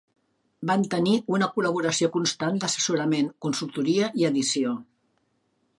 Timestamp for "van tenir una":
0.69-1.49